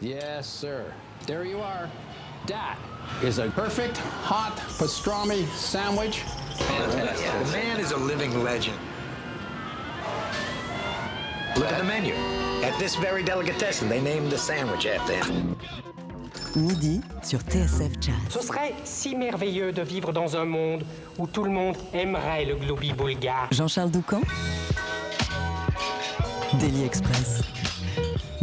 [0.00, 0.92] Yes, sir.
[1.26, 1.90] There you are.
[2.46, 2.78] That
[3.22, 6.20] is a perfect hot pastrami sandwich.
[6.56, 7.46] Fantastic.
[7.46, 8.78] The man is a living legend.
[11.56, 12.14] Look at the menu.
[12.64, 15.56] At this very delicatessen, they named the sandwich after him.
[16.56, 18.14] Midi sur TSF Jazz.
[18.30, 20.82] Ce serait si merveilleux de vivre dans un monde
[21.18, 23.48] où tout le monde aimerait le globi bulgare.
[23.52, 24.22] Jean-Charles Doucan
[26.58, 27.42] Daily Express.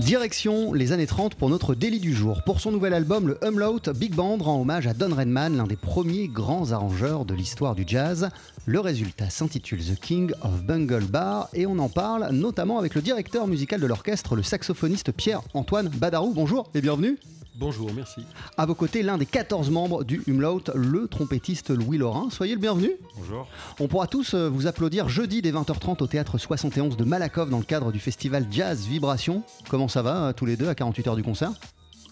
[0.08, 2.42] Direction les années 30 pour notre délit du jour.
[2.46, 5.76] Pour son nouvel album, le Umlaut, Big Band rend hommage à Don Redman, l'un des
[5.76, 8.30] premiers grands arrangeurs de l'histoire du jazz.
[8.66, 13.02] Le résultat s'intitule The King of Bungle Bar et on en parle notamment avec le
[13.02, 16.32] directeur musical de l'orchestre, le saxophoniste Pierre-Antoine Badarou.
[16.34, 17.20] Bonjour et bienvenue.
[17.60, 18.22] Bonjour, merci.
[18.56, 22.30] À vos côtés, l'un des 14 membres du Umlaut, le trompettiste Louis Laurin.
[22.30, 22.92] Soyez le bienvenu.
[23.18, 23.48] Bonjour.
[23.80, 27.58] On pourra tous euh, vous applaudir jeudi dès 20h30 au théâtre 71 de Malakoff dans
[27.58, 29.42] le cadre du festival Jazz Vibration.
[29.70, 31.52] Comment ça va euh, tous les deux à 48 heures du concert?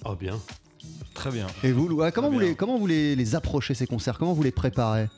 [0.04, 0.40] Ah bien.
[1.13, 1.46] Très bien.
[1.63, 2.49] Et vous, ah, comment, Très vous bien.
[2.49, 4.18] les, comment vous les, les approchez ces concerts?
[4.18, 5.10] Comment vous les préparez?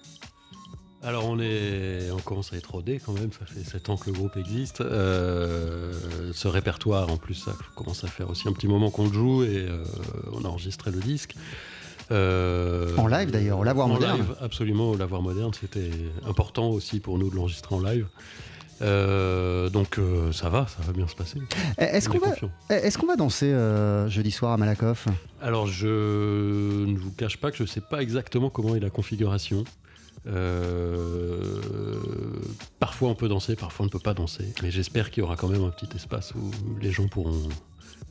[1.08, 3.30] Alors on est, on commence à être rodé quand même.
[3.32, 4.82] Ça fait 7 ans que le groupe existe.
[4.82, 5.94] Euh,
[6.34, 9.44] ce répertoire, en plus, ça commence à faire aussi un petit moment qu'on le joue
[9.44, 9.86] et euh,
[10.34, 11.36] on a enregistré le disque.
[12.12, 14.18] Euh, En live, d'ailleurs, au Lavoir en Moderne.
[14.18, 15.52] live, absolument, au Lavoir Moderne.
[15.58, 15.92] C'était
[16.26, 18.08] important aussi pour nous de l'enregistrer en live.
[18.82, 21.40] Euh, donc euh, ça va, ça va bien se passer.
[21.80, 24.58] Eh, Est-ce On qu'on est va, eh, est-ce qu'on va danser euh, jeudi soir à
[24.58, 25.08] Malakoff?
[25.42, 25.88] Alors, je
[26.86, 29.64] ne vous cache pas que je ne sais pas exactement comment est la configuration.
[30.28, 31.62] Euh,
[32.80, 34.54] parfois on peut danser, parfois on ne peut pas danser.
[34.62, 37.50] Mais j'espère qu'il y aura quand même un petit espace où les gens pourront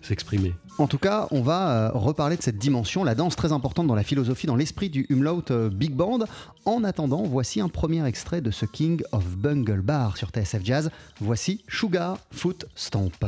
[0.03, 0.55] s'exprimer.
[0.79, 3.95] En tout cas, on va euh, reparler de cette dimension, la danse très importante dans
[3.95, 6.21] la philosophie, dans l'esprit du Umlaut euh, Big Band.
[6.65, 10.91] En attendant, voici un premier extrait de ce King of Bungle Bar sur TSF Jazz.
[11.21, 13.25] Voici Sugar Foot Stomp.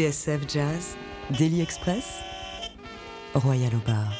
[0.00, 0.96] TSF Jazz,
[1.36, 2.20] Daily Express,
[3.34, 4.10] Royal au bar.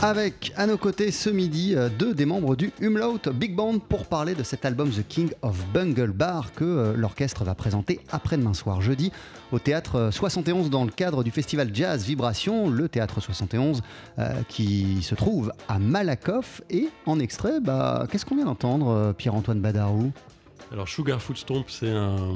[0.00, 4.06] Avec à nos côtés ce midi euh, deux des membres du Umlaut Big Band pour
[4.06, 8.54] parler de cet album The King of Bungle Bar que euh, l'orchestre va présenter après-demain
[8.54, 9.10] soir jeudi
[9.50, 13.82] au théâtre 71 dans le cadre du festival Jazz Vibration, le théâtre 71
[14.20, 19.12] euh, qui se trouve à Malakoff et en extrait, bah, qu'est-ce qu'on vient d'entendre euh,
[19.12, 20.12] Pierre-Antoine Badarou?
[20.70, 22.32] Alors Sugar Foot Stomp, c'est un,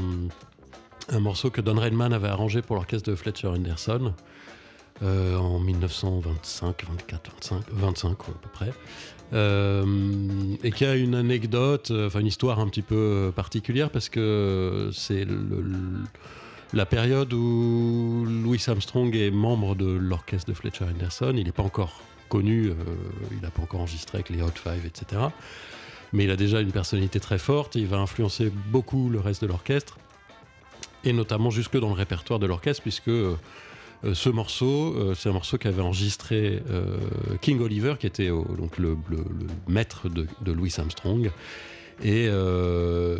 [1.08, 4.12] un morceau que Don Redman avait arrangé pour l'orchestre de Fletcher Henderson
[5.02, 8.72] euh, en 1925, 24, 25, 25 quoi, à peu près.
[9.32, 9.84] Euh,
[10.62, 14.90] et qui a une anecdote, euh, enfin une histoire un petit peu particulière parce que
[14.92, 15.26] c'est
[16.72, 21.34] la période où Louis Armstrong est membre de l'orchestre de Fletcher Henderson.
[21.36, 22.72] Il n'est pas encore connu,
[23.30, 25.22] il n'a pas encore enregistré avec les Hot Five, etc.
[26.12, 29.46] Mais il a déjà une personnalité très forte, il va influencer beaucoup le reste de
[29.46, 29.98] l'orchestre,
[31.06, 33.36] et notamment jusque dans le répertoire de l'orchestre, puisque euh,
[34.12, 36.98] ce morceau, euh, c'est un morceau qu'avait enregistré euh,
[37.40, 38.96] King Oliver, qui était donc le,
[39.68, 41.30] maître de, Louis Armstrong,
[42.02, 43.16] et, euh,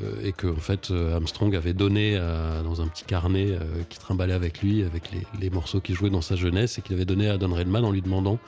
[0.58, 2.18] fait Armstrong avait donné
[2.62, 5.10] dans un petit carnet euh, qui trimballait avec lui, avec
[5.40, 7.90] les morceaux qu'il jouait dans sa jeunesse, et qu'il avait donné à Don Redman en
[7.90, 8.38] lui demandant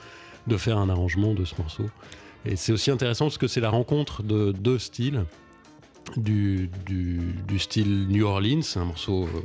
[0.47, 1.85] de faire un arrangement de ce morceau.
[2.45, 5.25] Et c'est aussi intéressant parce que c'est la rencontre de deux styles.
[6.17, 6.69] Du,
[7.57, 9.41] style New Orleans, un morceau euh,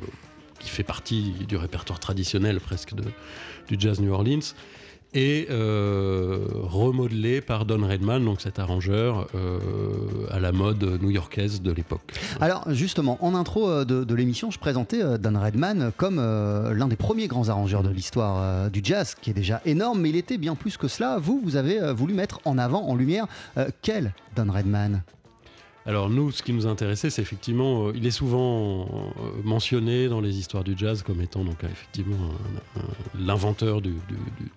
[0.58, 3.04] qui fait partie du répertoire traditionnel presque de,
[3.68, 4.54] du jazz New Orleans,
[5.12, 9.58] et euh, remodelé par Don Redman, donc cet arrangeur euh,
[10.30, 12.12] à la mode new-yorkaise de l'époque.
[12.40, 17.48] Alors justement, en intro de, l'émission, je présentais Don Redman comme l'un des premiers grands
[17.48, 20.88] arrangeurs de l'histoire du jazz, qui est déjà énorme, mais il était bien plus que
[20.88, 21.18] cela.
[21.18, 23.26] Vous, vous avez voulu mettre en avant, en lumière,
[23.82, 25.02] quel Don Redman?
[25.86, 30.22] Alors nous, ce qui nous intéressait, c'est effectivement, euh, il est souvent euh, mentionné dans
[30.22, 32.30] les histoires du jazz comme étant donc euh, effectivement
[33.18, 33.94] l'inventeur du,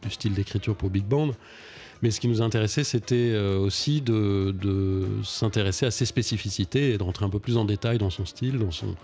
[0.10, 1.32] style d'écriture pour big band.
[2.02, 7.02] Mais ce qui nous intéressait, c'était aussi de, de s'intéresser à ses spécificités et de
[7.02, 8.96] rentrer un peu plus en détail dans son style, dans son,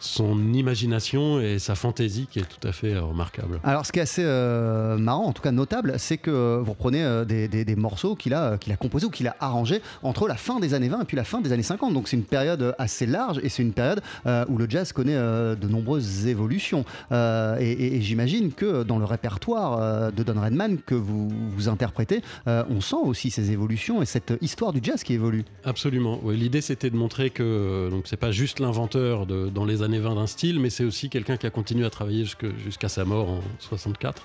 [0.00, 3.60] son imagination et sa fantaisie qui est tout à fait euh, remarquable.
[3.64, 7.02] Alors, ce qui est assez euh, marrant, en tout cas notable, c'est que vous reprenez
[7.02, 10.26] euh, des, des- des morceaux qu'il a, qu'il a composés ou qu'il a arrangés entre
[10.28, 11.92] la fin des années 20 et puis la fin des années 50.
[11.94, 15.14] Donc, c'est une période assez large et c'est une période euh, où le jazz connaît
[15.16, 16.84] euh, de nombreuses évolutions.
[17.12, 21.28] Euh, et et- et j'imagine que dans le répertoire euh, de Don Redman que vous,
[21.28, 25.44] vous interprétez, euh, on sent aussi ces évolutions et cette histoire du jazz qui évolue.
[25.64, 26.20] Absolument.
[26.30, 29.98] L'idée, c'était de montrer que euh, donc c'est pas juste l'inventeur de- dans les années
[29.98, 33.28] 20 d'un style, mais c'est aussi quelqu'un qui a continué à travailler jusqu'à sa mort
[33.28, 34.22] en 64.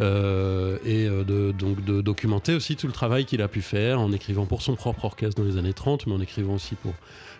[0.00, 4.12] Euh, et euh, donc de documenter aussi tout le travail qu'il a pu faire en
[4.12, 6.94] écrivant pour son propre orchestre dans les années 30, mais en écrivant aussi pour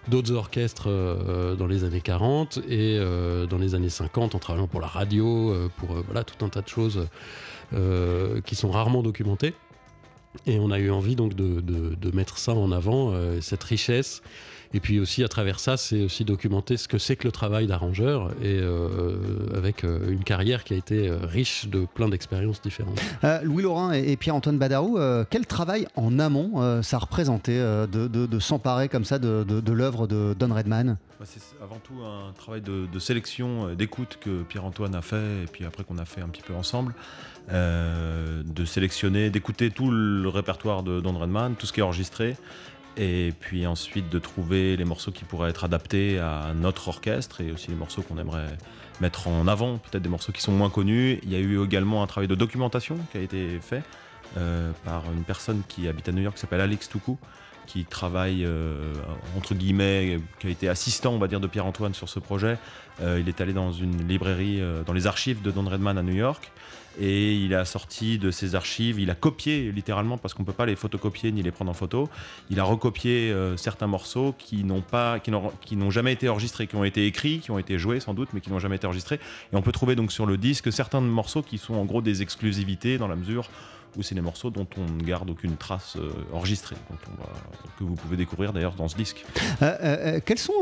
[0.09, 2.99] d'autres orchestres euh, dans les années 40 et
[3.49, 6.69] dans les années 50 en travaillant pour la radio, pour voilà, tout un tas de
[6.69, 7.07] choses
[8.45, 9.55] qui sont rarement documentées.
[10.47, 14.23] Et on a eu envie donc de, mettre ça en avant, cette richesse.
[14.73, 17.67] Et puis aussi à travers ça, c'est aussi documenter ce que c'est que le travail
[17.67, 19.17] d'arrangeur et euh,
[19.57, 23.01] avec euh, une carrière qui a été euh, riche de plein d'expériences différentes.
[23.25, 27.59] Euh, Louis Laurin et, et Pierre-Antoine Badarou, euh, quel travail en amont euh, ça représentait
[27.59, 30.97] euh, de, de- de s'emparer comme ça de, de- de l'œuvre de Don Redman?
[31.19, 35.47] Bah, C'est avant tout un travail de, de sélection, d'écoute que Pierre-Antoine a fait et
[35.51, 36.95] puis après qu'on a fait un petit peu ensemble.
[37.53, 42.37] Euh, de sélectionner, d'écouter tout le répertoire de Don Redman, tout ce qui est enregistré.
[43.03, 47.51] Et puis ensuite de trouver les morceaux qui pourraient être adaptés à notre orchestre et
[47.51, 48.59] aussi les morceaux qu'on aimerait
[49.01, 51.19] mettre en avant, peut-être des morceaux qui sont moins connus.
[51.23, 53.83] Il y a eu également un travail de documentation qui a été fait
[54.37, 57.19] euh, par une personne qui habite à New York qui s'appelle Alex Toukou,
[57.71, 58.93] qui travaille euh,
[59.37, 62.59] entre guillemets, qui a été assistant, on va dire, de Pierre-Antoine sur ce projet.
[63.01, 66.03] Euh, il est allé dans une librairie, euh, dans les archives de Don Redman à
[66.03, 66.51] New York,
[67.01, 70.53] et il a sorti de ses archives, il a copié littéralement, parce qu'on ne peut
[70.53, 72.09] pas les photocopier ni les prendre en photo,
[72.51, 76.83] il a recopié certains morceaux qui n'ont pas, qui n'ont jamais été enregistrés, qui ont
[76.83, 79.21] été écrits, qui ont été joués sans doute, mais qui n'ont jamais été enregistrés.
[79.53, 82.23] Et on peut trouver donc sur le disque certains morceaux qui sont en gros des
[82.23, 83.49] exclusivités dans la mesure
[83.97, 87.29] où c'est des morceaux dont on ne garde aucune trace euh, enregistrée, dont on va-
[87.79, 89.25] que vous pouvez découvrir d'ailleurs dans ce disque.
[89.63, 90.53] Euh, euh, Quelles sont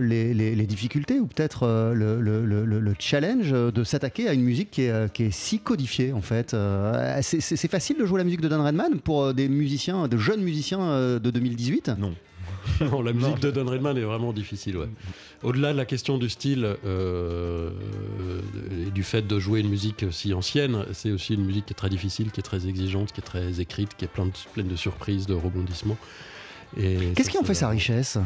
[0.00, 4.32] les, les- les difficultés ou peut-être le, le- le- le- le challenge de s'attaquer à
[4.32, 6.56] une musique qui est, qui est si codifiée en fait
[7.22, 11.18] C'est facile de jouer la musique de Don Redman pour des musiciens, de jeunes musiciens
[11.18, 12.14] de 2018 Non.
[12.92, 14.76] Non, la musique de Don Redman est vraiment difficile.
[14.76, 14.88] ouais.
[15.42, 17.70] Au-delà de la question du style euh,
[18.86, 21.76] et du fait de jouer une musique si ancienne, c'est aussi une musique qui est
[21.76, 24.76] très difficile, qui est très exigeante, qui est très écrite, qui est de- pleine de
[24.76, 25.96] surprises, de rebondissements.
[26.76, 28.18] Qu'est-ce qui en fait sa richesse?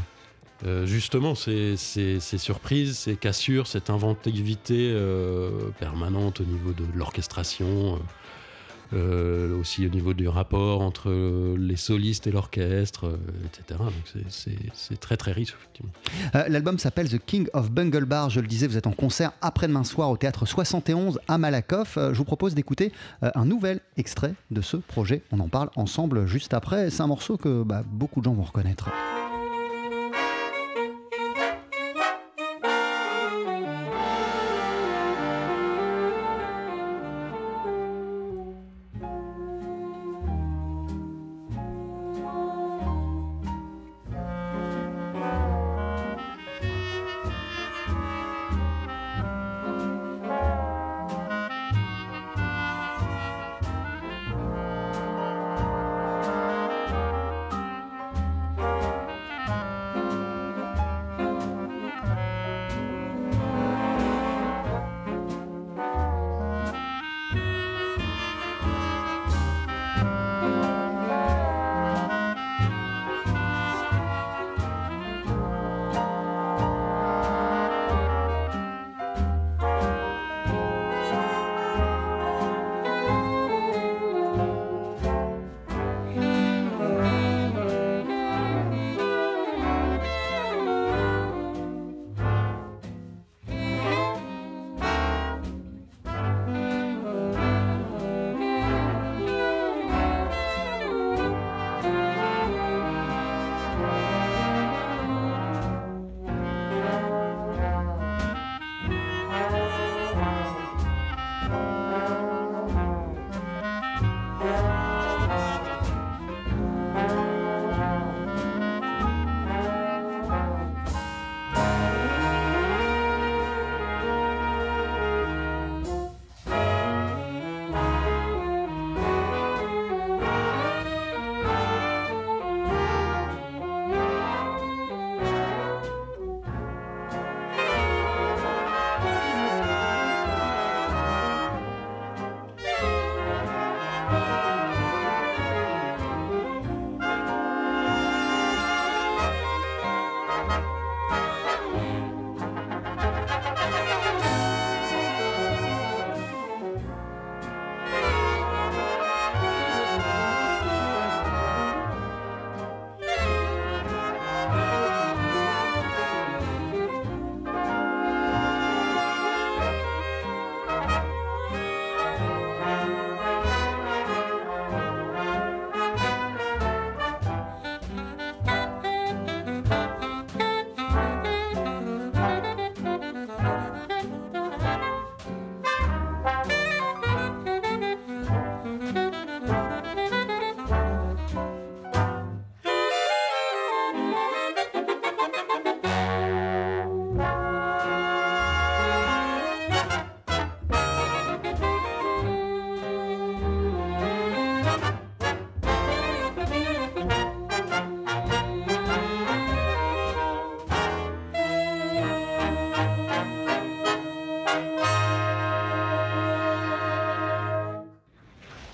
[0.65, 6.85] Euh, justement, ces, ces- ces surprises, ces cassures, cette inventivité euh, permanente au niveau de
[6.95, 7.99] l'orchestration,
[8.95, 11.11] euh, aussi au niveau du rapport entre
[11.59, 13.81] les solistes et l'orchestre, euh, etc.
[13.81, 15.55] Donc c'est- très très riche.
[16.35, 18.31] Euh, L'album s'appelle The King of Bungle Bar.
[18.31, 21.97] Je le disais, vous êtes en concert après-demain soir au théâtre 71 à Malakoff.
[21.97, 25.23] Euh, je vous propose d'écouter un nouvel extrait de ce projet.
[25.33, 26.91] On en parle ensemble juste après.
[26.91, 28.91] C'est un morceau que bah, beaucoup de gens vont reconnaître.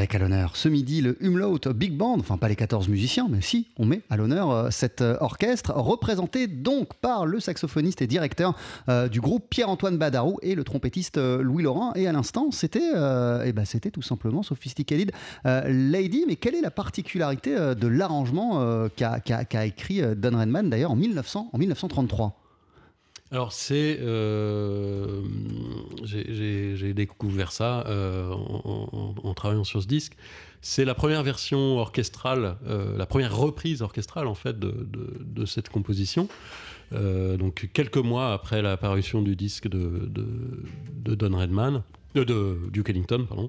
[0.00, 3.42] Avec à l'honneur ce midi le Umlaut Big Band, enfin pas les 14 musiciens, mais
[3.42, 8.06] si, on met à l'honneur euh, cet euh, orchestre, représenté donc par le saxophoniste et
[8.06, 8.56] directeur
[8.88, 11.92] euh, du groupe Pierre-Antoine Badarou et le trompettiste Louis Laurent.
[11.96, 15.12] Et à l'instant, c'était euh, eh ben, tout simplement Sophisticated
[15.44, 16.24] Lady.
[16.26, 21.58] Mais quelle est la particularité de l'arrangement qu'a écrit Don Redman d'ailleurs en, 1900 en
[21.58, 22.39] 1933
[23.32, 25.22] Alors c'est, euh,
[26.02, 30.14] j'ai- découvert ça euh, en, travaillant sur ce disque.
[30.62, 36.28] C'est la première version orchestrale, euh, la première reprise orchestrale en fait de, cette composition.
[36.92, 41.82] Donc quelques mois après la parution du disque de, de, Don Redman,
[42.16, 43.48] de Duke Ellington, pardon.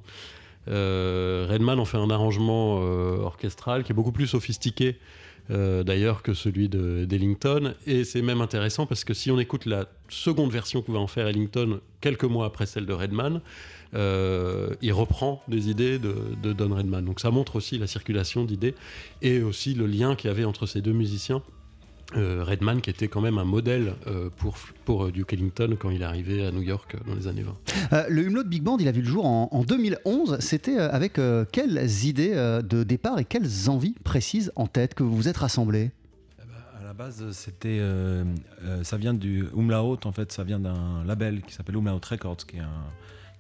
[0.68, 4.98] Redman en fait un arrangement orchestral qui est beaucoup plus sophistiqué
[5.50, 7.74] euh, d'ailleurs que celui de- d'Ellington.
[7.88, 11.08] Et c'est même intéressant parce que si on écoute la seconde version que va en
[11.08, 13.42] faire Ellington quelques mois après celle de Redman,
[13.94, 17.04] euh, il reprend des idées de, de Don Redman.
[17.04, 18.76] Donc ça montre aussi la circulation d'idées
[19.22, 21.42] et aussi le lien qu'il y avait entre ces deux musiciens.
[22.18, 25.90] Euh, Redman qui était quand même un modèle euh, pour, pour euh, Duke Ellington quand
[25.92, 27.56] il est arrivé à New York dans les années 20.
[27.94, 30.40] Euh, le Humlot Big Band, il a vu le jour en, en 2011.
[30.40, 35.04] C'était avec euh, quelles idées euh, de départ et quelles envies précises en tête que
[35.04, 35.92] vous vous êtes rassemblés
[36.80, 38.26] À la base, c'était, euh,
[38.64, 42.46] euh, ça vient du Umlaut, en fait, ça vient d'un label qui s'appelle Umlaut Records,
[42.46, 42.84] qui est un,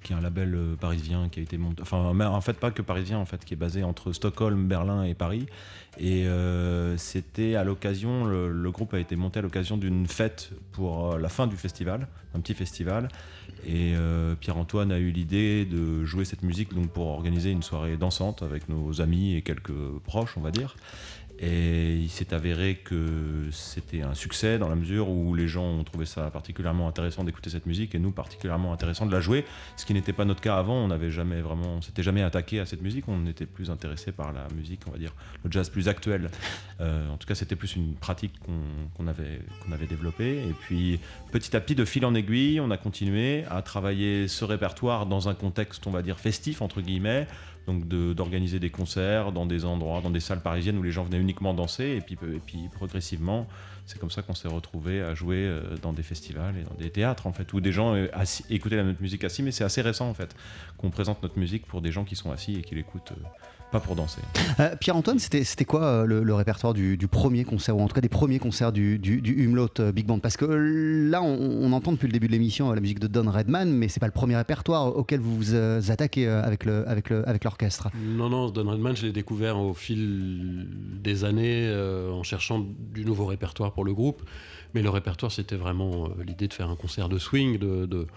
[0.03, 2.81] qui est un label euh, parisien qui a été monté, enfin, en fait, pas que
[2.81, 5.45] parisien, en fait, qui est basé entre Stockholm, Berlin et Paris.
[5.99, 11.13] Et euh, c'était à l'occasion, le, groupe a été monté à l'occasion d'une fête pour
[11.13, 13.09] euh, la fin du festival, un petit festival.
[13.67, 13.93] Et
[14.39, 18.69] Pierre-Antoine a eu l'idée de jouer cette musique donc pour organiser une soirée dansante avec
[18.69, 20.75] nos amis et quelques proches, on va dire.
[21.43, 25.83] Et il s'est avéré que c'était un succès dans la mesure où les gens ont
[25.83, 29.43] trouvé ça particulièrement intéressant d'écouter cette musique et nous particulièrement intéressant de la jouer,
[29.75, 30.75] ce qui n'était pas notre cas avant.
[30.75, 33.05] On n'avait jamais vraiment, on s'était jamais attaqué à cette musique.
[33.07, 36.29] On était plus intéressé par la musique, on va dire, le jazz plus actuel.
[36.79, 38.33] Euh, en tout cas, c'était plus une pratique
[38.95, 40.43] qu'on avait qu'on avait développée.
[40.47, 40.99] Et puis
[41.31, 45.27] petit à petit, de fil en aiguille, on a continué à travailler ce répertoire dans
[45.27, 47.25] un contexte, on va dire, festif entre guillemets
[47.67, 51.19] donc d'organiser des concerts dans des endroits, dans des salles parisiennes où les gens venaient
[51.19, 53.47] uniquement danser, et puis, et puis progressivement,
[53.85, 56.89] c'est comme ça qu'on s'est retrouvé à jouer euh, dans des festivals et dans des
[56.89, 58.07] théâtres en fait, où des gens euh,
[58.49, 60.35] écoutaient notre musique assis, mais c'est assez récent en fait
[60.77, 63.13] qu'on présente notre musique pour des gens qui sont assis et qui l'écoutent.
[63.71, 64.21] Pas pour danser.
[64.59, 67.87] Euh, Pierre-Antoine, c'était c'était quoi euh, le, le répertoire du, du premier concert, ou en
[67.87, 69.21] tout cas des premiers concerts du, du,
[69.79, 70.19] euh, Big Band?
[70.19, 73.29] Parce que là, on, on entend depuis le début de l'émission la musique de Don
[73.31, 77.09] Redman, mais c'est pas le premier répertoire auquel vous vous euh, attaquez avec le- avec
[77.09, 77.89] le- avec l'orchestre.
[78.05, 80.67] Non, non, Don Redman, je l'ai découvert au fil
[81.01, 84.21] des années euh, en cherchant du nouveau répertoire pour le groupe.
[84.73, 88.07] Mais le répertoire, c'était vraiment euh, l'idée de faire un concert de swing, de, de,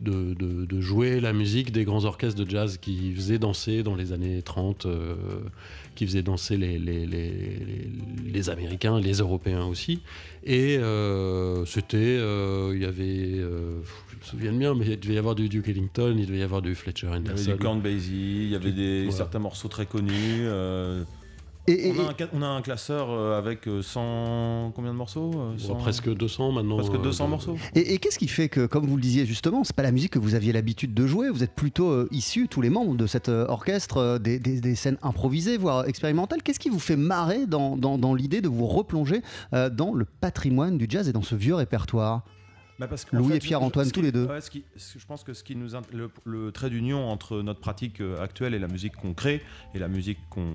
[0.00, 3.94] de, de- de jouer la musique des grands orchestres de jazz qui faisaient danser dans
[3.94, 5.14] les années 30, euh,
[5.94, 7.90] qui faisaient danser les, les, les, les-
[8.32, 10.00] les Américains, les Européens aussi.
[10.44, 15.18] Et euh, c'était, euh, il y avait, je me souviens bien, mais il devait y
[15.18, 17.52] avoir du Duke Ellington, il devait y avoir du Fletcher Il y avait Henderson.
[17.52, 20.46] du Count Basie, il y avait des, certains morceaux très connus.
[21.68, 24.72] Euh, Et, et- on, a un, ca- on a un classeur euh, avec euh, 100.
[24.74, 26.76] Combien de morceaux euh, Bon, 100 presque 200 maintenant.
[26.76, 27.56] presque euh, 200 de- morceaux.
[27.74, 30.12] et- et qu'est-ce qui fait que, comme vous le disiez justement, c'est pas la musique
[30.12, 33.06] que vous aviez l'habitude de jouer, vous êtes plutôt euh, issus, tous les membres de
[33.06, 36.42] cet euh, orchestre, euh, des, des- des scènes improvisées, voire expérimentales.
[36.42, 40.04] Qu'est-ce qui vous fait marrer dans, dans- dans l'idée de vous replonger euh, dans le
[40.04, 42.24] patrimoine du jazz et dans ce vieux répertoire?
[42.78, 44.26] Bah, parce Louis fait, et Pierre-Antoine, tous les deux.
[44.26, 45.70] ouais, ce qui- ce- je pense que ce qui nous
[46.24, 49.40] le trait d'union entre notre pratique euh, actuelle et la musique qu'on crée
[49.74, 50.46] et la musique qu'on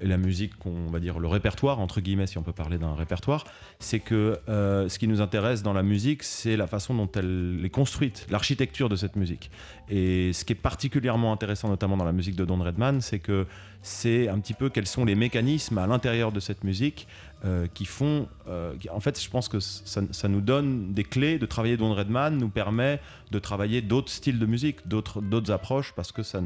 [0.00, 2.94] et la musique qu'on va dire le répertoire entre guillemets si on peut parler d'un
[2.94, 3.44] répertoire,
[3.78, 7.60] c'est que euh, ce qui nous intéresse dans la musique, c'est la façon dont elle
[7.62, 9.50] est construite, l'architecture de cette musique.
[9.90, 13.46] Et ce qui est particulièrement intéressant, notamment dans la musique de Don Redman, c'est que
[13.82, 17.06] c'est un petit peu quels sont les mécanismes à l'intérieur de cette musique
[17.44, 18.28] euh, qui font.
[18.48, 22.36] euh, en fait, je pense que ça, nous donne des clés de travailler Don Redman,
[22.38, 26.40] nous permet de travailler d'autres styles de musique, d'autres d'autres approches, parce que ça.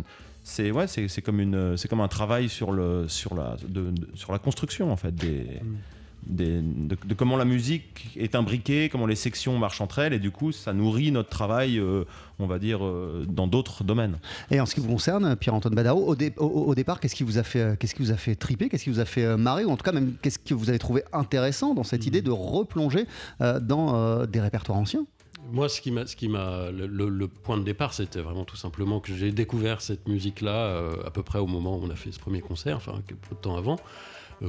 [0.44, 4.32] C'est ouais, c'est comme une, c'est comme un travail sur le sur la de- sur
[4.32, 5.46] la construction en fait des.
[6.28, 10.18] Des- de, de comment la musique est imbriquée, comment les sections marchent entre elles, et
[10.18, 12.04] du coup, ça nourrit notre travail, euh,
[12.38, 14.18] on va dire, euh, dans d'autres domaines.
[14.50, 17.24] Et en ce qui vous concerne, Pierre-Antoine Badaro, au, dé- au- au départ, qu'est-ce qui
[17.24, 19.36] vous a fait, euh, qu'est-ce qui vous a fait triper, qu'est-ce qui vous a fait
[19.36, 22.22] marrer, ou en tout cas même qu'est-ce que vous avez trouvé intéressant dans cette idée
[22.22, 23.06] de replonger
[23.40, 25.06] euh, dans euh, des répertoires anciens?
[25.50, 28.44] Moi, ce qui m'a, ce qui m'a, le, le- le point de départ, c'était vraiment
[28.44, 31.88] tout simplement que j'ai découvert cette musique-là euh, à peu près au moment où on
[31.90, 33.76] a fait ce premier concert, enfin un peu de temps avant, euh,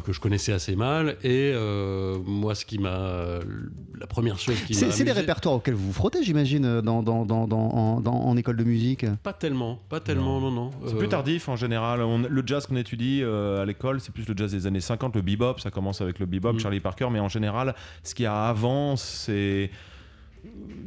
[0.06, 1.18] que je connaissais assez mal.
[1.24, 3.40] Et euh, moi, ce qui m'a,
[4.00, 7.02] la première chose qui m'a C'est amusé- répertoires auxquels vous vous frottez, j'imagine, euh, dans,
[7.02, 9.06] dans, dans, dans- en, dans- en école de musique.
[9.24, 10.72] Pas tellement, pas tellement, non, non.
[10.86, 12.02] C'est Euh, plus tardif en général.
[12.02, 15.16] On- le jazz qu'on étudie euh, à l'école, c'est plus le jazz des années 50,
[15.16, 15.58] le bebop.
[15.60, 16.60] Ça commence avec le bebop, Mm.
[16.60, 17.08] Charlie Parker.
[17.12, 17.74] Mais en général,
[18.04, 19.72] ce qu'il y a avant, c'est.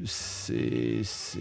[0.04, 1.00] C'est.
[1.04, 1.38] c'est-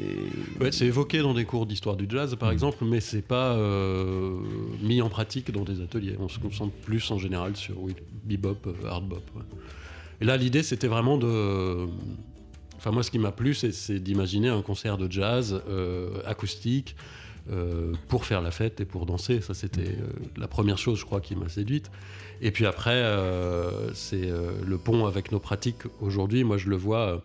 [0.59, 4.37] Ouais, évoqué dans des cours d'histoire du jazz, par exemple, mais c'est pas euh,
[4.81, 6.15] mis en pratique dans des ateliers.
[6.19, 9.23] On se concentre plus en général sur oui, bebop, euh, hard bop.
[9.35, 9.41] ouais.
[10.21, 11.87] Et là, l'idée, c'était vraiment de.
[12.77, 16.95] Enfin, moi, ce qui m'a plu, c'est- d'imaginer un concert de jazz euh, acoustique
[17.51, 19.41] euh, pour faire la fête et pour danser.
[19.41, 21.89] Ça, c'était euh, la première chose, je crois, qui m'a séduite.
[22.41, 24.29] Et puis après, euh, c'est
[24.65, 26.43] le pont avec nos pratiques aujourd'hui.
[26.43, 27.23] Moi, je le vois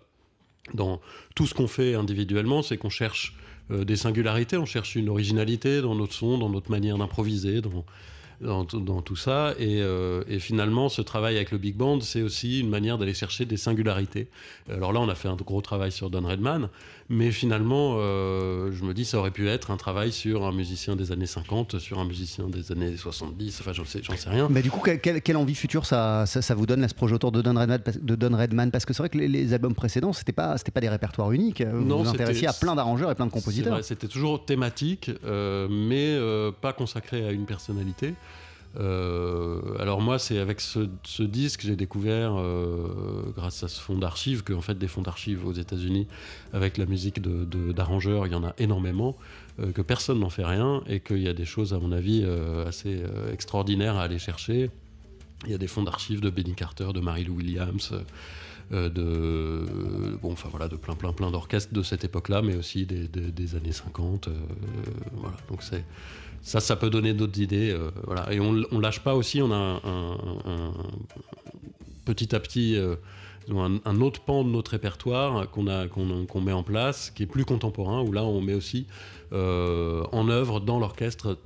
[0.74, 1.00] dans
[1.34, 3.34] tout ce qu'on fait individuellement, c'est qu'on cherche
[3.70, 9.02] euh, des singularités, on cherche une originalité dans notre son, dans notre manière d'improviser, dans,
[9.02, 9.54] tout ça.
[9.58, 13.14] Et, euh, et finalement, ce travail avec le big band, c'est aussi une manière d'aller
[13.14, 14.28] chercher des singularités.
[14.68, 16.68] Alors là, on a fait un gros travail sur Don Redman,
[17.08, 20.96] mais finalement, euh, je me dis, ça aurait pu être un travail sur un musicien
[20.96, 24.48] des années 50, sur un musicien des années 70, enfin, j'en sais, j'en sais rien.
[24.50, 27.32] Mais du coup, quelle, envie future ça, ça, ça vous donne là, ce projet autour
[27.32, 29.74] de Don Redman Parce, de Don Redman, parce que c'est vrai que les, les albums
[29.74, 31.62] précédents, c'était pas, c'était pas des répertoires uniques.
[31.62, 33.84] Vous Non, vous intéressiez à plein d'arrangeurs et plein de compositeurs.
[33.84, 38.14] C'était toujours thématique, euh, mais euh, pas consacré à une personnalité.
[38.78, 43.98] Euh, alors moi, c'est avec ce, ce disque j'ai découvert, euh, grâce à ce fonds
[43.98, 46.06] d'archives, que en fait des fonds d'archives aux États-Unis
[46.52, 49.16] avec la musique d'arrangeurs, il y en a énormément,
[49.60, 52.24] euh, que personne n'en fait rien et qu'il y a des choses, à mon avis,
[52.66, 54.70] assez extraordinaires à aller chercher.
[55.44, 57.92] Il y a des fonds d'archives de Benny Carter, de Mary Lou Williams.
[58.72, 59.64] de
[60.20, 63.70] bon enfin voilà de plein plein plein d'orchestres de cette époque-là mais aussi des, années
[63.70, 64.32] 50 euh,
[65.12, 65.84] voilà donc c'est
[66.42, 69.52] ça ça peut donner d'autres idées euh, voilà et on, on lâche pas aussi on
[69.52, 69.80] a
[72.04, 72.96] petit à petit euh,
[73.50, 75.86] un, autre pan de notre répertoire qu'on a
[76.40, 78.86] met en place qui est plus contemporain où là on met aussi
[79.32, 81.38] euh, en œuvre dans l'orchestre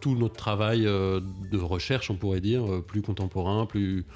[0.00, 4.06] tout notre travail de recherche, on pourrait dire, plus contemporain, plus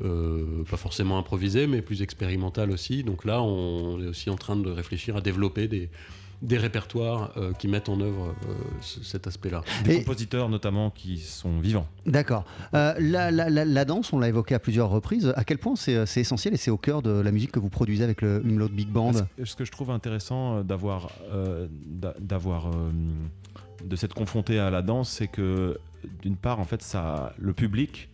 [0.00, 3.04] pas forcément improvisé, mais plus expérimental aussi.
[3.04, 5.90] Donc là, on est aussi en train de réfléchir à développer des,
[6.40, 9.62] des répertoires euh, qui mettent en œuvre euh, ce- cet aspect-là.
[9.84, 11.88] Des Et- compositeurs notamment qui sont vivants.
[12.06, 12.44] D'accord.
[12.74, 15.32] Euh, la, la- la- la danse, on l'a évoqué à plusieurs reprises.
[15.36, 18.04] À quel point c'est essentiel et c'est au cœur de la musique que vous produisez
[18.04, 19.12] avec le Umlaut Big Band?
[19.44, 22.90] Ce que- je trouve intéressant d'avoir, euh, d'a- d'avoir, euh,
[23.84, 25.78] de s'être confronté à la danse, c'est que
[26.22, 28.08] d'une part, en fait, ça, le public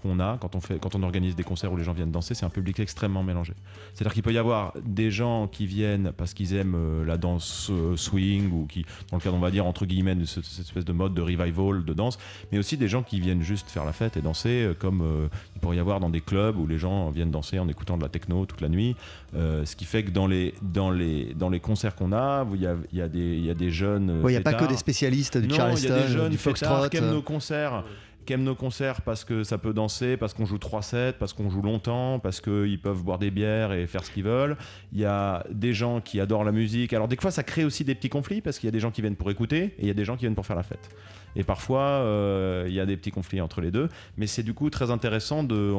[0.00, 2.34] qu'on a quand on fait, quand on organise des concerts où les gens viennent danser,
[2.34, 3.52] c'est un public extrêmement mélangé.
[3.94, 7.68] C'est-à-dire qu'il peut y avoir des gens qui viennent parce qu'ils aiment euh, la danse
[7.70, 10.66] euh, swing ou qui, dans le cadre, on va dire entre guillemets, de ce- cette
[10.66, 12.18] espèce de mode de revival de danse,
[12.52, 15.28] mais aussi des gens qui viennent juste faire la fête et danser, euh, comme euh,
[15.56, 18.02] il pourrait y avoir dans des clubs où les gens viennent danser en écoutant de
[18.02, 18.96] la techno toute la nuit.
[19.34, 22.60] Euh, ce qui fait que dans les, dans les, dans les concerts qu'on a, il
[22.62, 24.20] y a, y, a des- y a des jeunes.
[24.24, 26.30] Il n'y a pas que des spécialistes du Non, Charleston, il y a des jeunes
[26.30, 26.88] du Foxtrot.
[26.88, 27.84] qui aiment nos concerts
[28.32, 31.50] aiment nos concerts parce que ça peut danser, parce qu'on joue 3 sets, parce qu'on
[31.50, 34.56] joue longtemps, parce qu'ils peuvent boire des bières et faire ce qu'ils veulent.
[34.92, 36.92] Il y a des gens qui adorent la musique.
[36.92, 38.90] Alors des fois ça crée aussi des petits conflits parce qu'il y a des gens
[38.90, 40.62] qui viennent pour écouter et il y a des gens qui viennent pour faire la
[40.62, 40.90] fête.
[41.36, 43.88] Et parfois euh, il y a des petits conflits entre les deux.
[44.16, 45.72] Mais c'est du coup très intéressant de,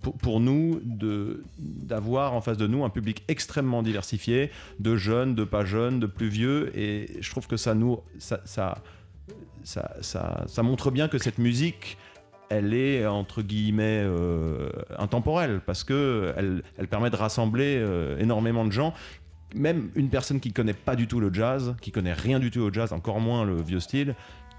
[0.00, 0.80] pour, pour nous
[1.58, 6.06] d'avoir en face de nous un public extrêmement diversifié, de jeunes, de pas jeunes, de
[6.06, 6.76] plus vieux.
[6.78, 8.00] Et je trouve que ça nous...
[8.18, 8.82] ça
[9.66, 11.98] ça, montre bien que cette musique,
[12.48, 18.70] elle est entre guillemets euh, intemporelle parce que elle, permet de rassembler euh, énormément de
[18.70, 18.94] gens.
[19.54, 22.60] Même une personne qui connaît pas du tout le jazz, qui connaît rien du tout
[22.60, 24.14] au jazz, encore moins le vieux style.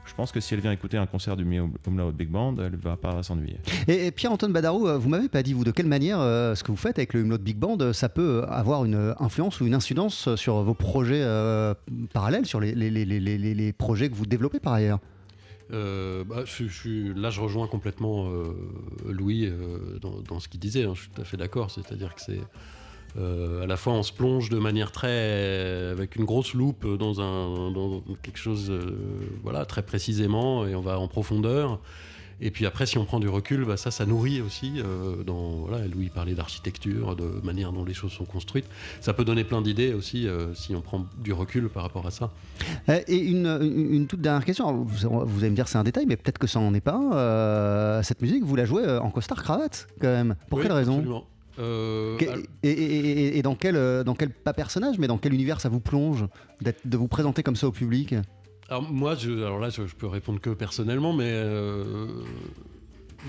[0.08, 2.96] Je pense que si elle vient écouter un concert du Umlaut Big Band, elle va
[2.98, 3.58] pas s'ennuyer.
[3.88, 6.64] Et, et Pierre-Antoine Badarou, euh, vous m'avez pas dit, vous, de quelle manière euh, ce
[6.64, 9.68] que vous faites avec le Umlaut Big Band, euh, ça peut avoir une influence ou
[9.68, 11.74] une incidence sur vos projets euh,
[12.14, 15.00] parallèles, sur les, les- les- les- les- les projets que vous développez par ailleurs?
[15.74, 18.54] Euh, bah, je, je suis- là, je rejoins complètement euh,
[19.06, 20.86] Louis euh, dans, dans ce qu'il disait.
[20.86, 21.70] hein, je suis tout à fait d'accord.
[21.72, 22.40] C'est-à-dire que c'est
[23.18, 27.20] euh, à la fois on se plonge de manière très avec une grosse loupe dans
[27.22, 28.82] un dans quelque chose euh,
[29.44, 31.80] voilà très précisément et on va en profondeur.
[32.40, 34.74] Et puis après, si on prend du recul, bah, ça, ça nourrit aussi.
[34.78, 38.68] euh, dans, voilà, Louis parlait d'architecture, de manière dont les choses sont construites.
[39.02, 42.32] Ça peut donner plein d'idées aussi si on prend du recul par rapport à ça.
[43.08, 44.72] Et une, une- une toute dernière question.
[44.84, 48.04] Vous, vous allez me dire c'est un détail, mais peut-être que ça n'en est pas.
[48.04, 50.36] cette musique, vous la jouez en costard cravate quand même.
[50.50, 50.98] Pour Oui, quelle raison?
[50.98, 51.26] absolument.
[51.60, 52.18] Euh,
[52.64, 55.60] et, et- et- et dans quel, euh, dans quel pas personnage, mais dans quel univers
[55.62, 56.26] ça vous plonge
[56.62, 58.16] d'être- de vous présenter comme ça au public?
[58.70, 62.08] Alors moi, je, alors là, je, je peux répondre que personnellement, mais euh,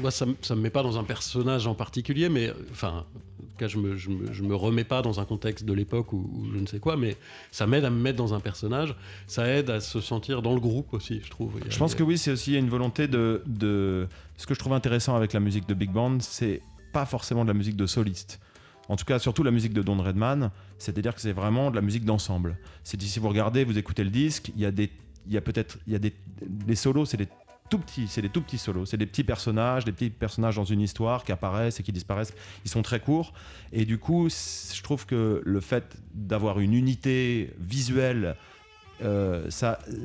[0.00, 3.04] moi, ça, me- ça me met pas dans un personnage en particulier, mais enfin,
[3.40, 5.72] en tout cas, je me, je me, je me remets pas dans un contexte de
[5.72, 7.16] l'époque ou, je ne sais quoi, mais
[7.50, 8.94] ça m'aide à me mettre dans un personnage,
[9.26, 11.56] ça aide à se sentir dans le groupe aussi, je trouve.
[11.56, 14.72] A- Je pense que oui, c'est aussi une volonté de, de- Ce que je trouve
[14.74, 16.60] intéressant avec la musique de Big Band, c'est
[16.92, 18.40] pas forcément de la musique de soliste.
[18.88, 21.82] En tout cas, surtout la musique de Don Redman, c'est-à-dire que c'est vraiment de la
[21.82, 22.58] musique d'ensemble.
[22.84, 24.90] C'est si vous regardez, vous écoutez le disque, il y a des,
[25.26, 26.14] il y a peut-être, il y a des,
[26.66, 27.28] les solos, c'est des
[27.68, 30.64] tout petits, c'est des tout petits solos, c'est des petits personnages, des petits personnages dans
[30.64, 32.32] une histoire qui apparaissent et qui disparaissent.
[32.64, 33.34] Ils sont très courts
[33.72, 38.36] et du coup, je trouve que le fait d'avoir une unité visuelle
[39.02, 39.48] euh,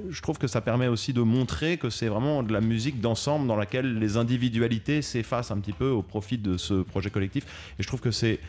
[0.10, 3.48] je trouve que ça permet aussi de montrer que c'est vraiment de la musique d'ensemble
[3.48, 7.46] dans laquelle les individualités s'effacent un petit peu au profit de ce projet collectif.
[7.80, 8.40] Et je trouve que c'est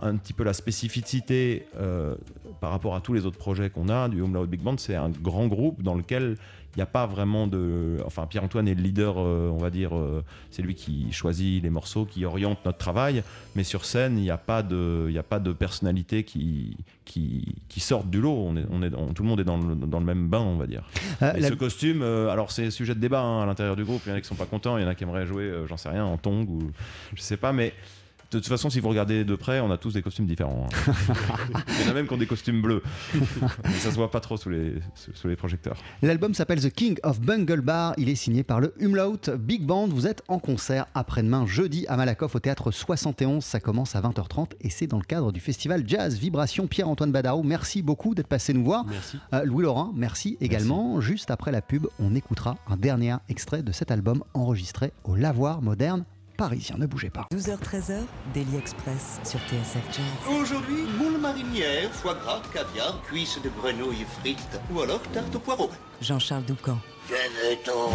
[0.00, 2.14] un petit peu la spécificité euh,
[2.60, 4.76] par rapport à tous les autres projets qu'on a du Umlaut Big Band.
[4.78, 6.36] C'est un grand groupe dans lequel
[6.74, 7.98] il n'y a pas vraiment de.
[8.06, 11.68] Enfin, Pierre-Antoine est le leader, euh, on va dire, euh, c'est lui qui choisit les
[11.70, 13.22] morceaux, qui oriente notre travail.
[13.54, 17.80] Mais sur scène, il n'y a, pas de- a pas de personnalité qui, qui, qui
[17.80, 18.32] sortent du lot.
[18.34, 20.40] On est, on est, on- tout le monde est dans le, dans le même bain,
[20.40, 20.88] on va dire.
[21.20, 24.00] Et la- ce costume, euh, alors c'est sujet de débat hein, à l'intérieur du groupe.
[24.06, 25.52] Il y en a qui sont pas contents, il y en a qui aimeraient jouer,
[25.68, 26.70] j'en sais rien, en tongue ou
[27.14, 27.74] je sais pas, mais
[28.32, 30.66] De toute façon, si vous regardez de près, on a tous des costumes différents.
[30.88, 30.92] hein.
[31.80, 32.82] Il y en a même qui ont des costumes bleus.
[33.14, 35.76] Mais ça se voit pas trop sous les, sous- sous les projecteurs.
[36.00, 37.92] L'album s'appelle The King of Bungle Bar.
[37.98, 39.88] Il est signé par le Umlaut Big Band.
[39.88, 43.44] Vous êtes en concert après-demain, jeudi, à Malakoff, au théâtre 71.
[43.44, 46.66] Ça commence à 20h30 et c'est dans le cadre du festival Jazz Vibration.
[46.66, 48.86] Pierre-Antoine Badarou, merci beaucoup d'être passé nous voir.
[48.86, 49.18] Merci.
[49.34, 51.00] Euh, Louis Laurent, merci également.
[51.02, 55.60] Juste après la pub, on écoutera un dernier extrait de cet album enregistré au Lavoir
[55.60, 56.04] moderne
[56.42, 56.74] parisien.
[56.76, 57.26] Ne bougez pas.
[57.32, 58.00] 12h-13h,
[58.34, 60.36] Daily Express sur TSF Jazz.
[60.40, 65.70] Aujourd'hui, moule marinière, foie gras, caviar, cuisses de grenouille frites ou alors tarte au poireau.
[66.00, 66.78] Jean-Charles Doucan.
[67.08, 67.90] Venez-t'en.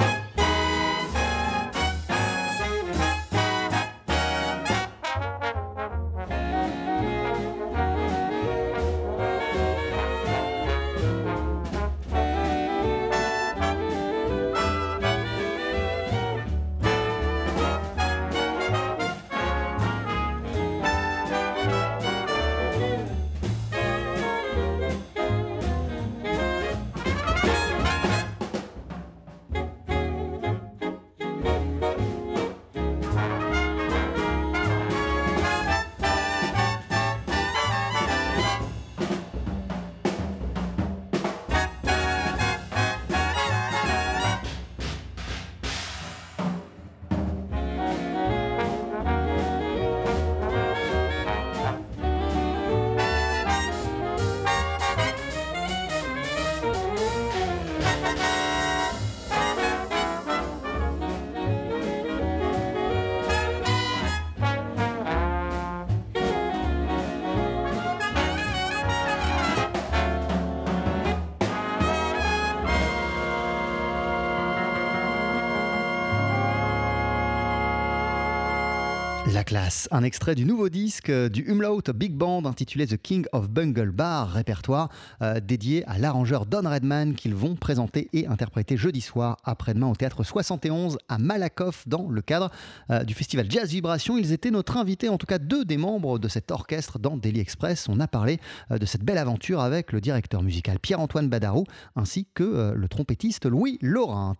[79.48, 83.92] Classe, un extrait du nouveau disque du Umlaut Big Band intitulé The King of Bungle
[83.92, 84.90] Bar, répertoire
[85.22, 89.96] euh, dédié à l'arrangeur Don Redman qu'ils vont présenter et interpréter jeudi soir après-demain au
[89.96, 92.52] théâtre 71 à Malakoff dans le cadre
[92.92, 94.18] euh, du festival Jazz Vibration.
[94.18, 97.40] Ils étaient notre invité, en tout cas deux des membres de cet orchestre dans Daily
[97.40, 97.88] Express.
[97.88, 101.64] On a parlé euh, de cette belle aventure avec le directeur musical Pierre-Antoine Badarou
[101.96, 104.36] ainsi que le trompettiste Louis Laurin.